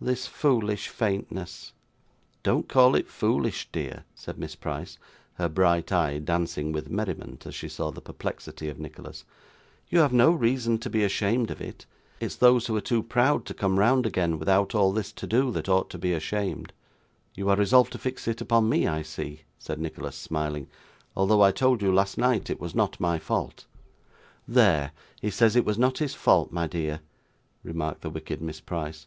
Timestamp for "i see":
18.88-19.42